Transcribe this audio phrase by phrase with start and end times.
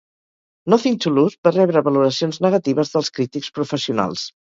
[0.73, 4.31] "Nothing to Lose" va rebre valoracions negatives dels crítics professionals.